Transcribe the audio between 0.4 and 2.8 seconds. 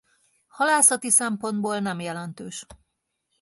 Halászati szempontból nem jelentős.